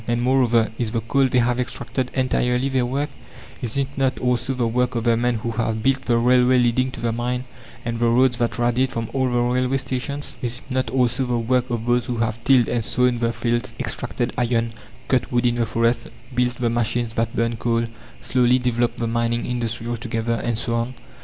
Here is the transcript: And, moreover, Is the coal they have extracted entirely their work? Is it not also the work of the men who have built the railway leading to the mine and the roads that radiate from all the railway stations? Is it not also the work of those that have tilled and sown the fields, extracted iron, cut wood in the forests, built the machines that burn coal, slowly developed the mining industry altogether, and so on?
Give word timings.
And, 0.07 0.19
moreover, 0.23 0.71
Is 0.79 0.89
the 0.89 1.01
coal 1.01 1.27
they 1.27 1.37
have 1.37 1.59
extracted 1.59 2.09
entirely 2.15 2.69
their 2.69 2.87
work? 2.87 3.11
Is 3.61 3.77
it 3.77 3.87
not 3.95 4.17
also 4.17 4.55
the 4.55 4.65
work 4.65 4.95
of 4.95 5.03
the 5.03 5.15
men 5.15 5.35
who 5.35 5.51
have 5.51 5.83
built 5.83 6.05
the 6.05 6.17
railway 6.17 6.57
leading 6.57 6.89
to 6.93 6.99
the 6.99 7.11
mine 7.11 7.43
and 7.85 7.99
the 7.99 8.07
roads 8.07 8.37
that 8.37 8.57
radiate 8.57 8.91
from 8.91 9.11
all 9.13 9.29
the 9.29 9.37
railway 9.39 9.77
stations? 9.77 10.37
Is 10.41 10.61
it 10.65 10.71
not 10.71 10.89
also 10.89 11.27
the 11.27 11.37
work 11.37 11.69
of 11.69 11.85
those 11.85 12.07
that 12.07 12.17
have 12.17 12.43
tilled 12.43 12.67
and 12.67 12.83
sown 12.83 13.19
the 13.19 13.31
fields, 13.31 13.75
extracted 13.79 14.33
iron, 14.39 14.73
cut 15.07 15.31
wood 15.31 15.45
in 15.45 15.53
the 15.57 15.67
forests, 15.67 16.07
built 16.33 16.55
the 16.55 16.71
machines 16.71 17.13
that 17.13 17.35
burn 17.35 17.57
coal, 17.57 17.85
slowly 18.21 18.57
developed 18.57 18.97
the 18.97 19.05
mining 19.05 19.45
industry 19.45 19.85
altogether, 19.85 20.33
and 20.33 20.57
so 20.57 20.73
on? 20.73 20.95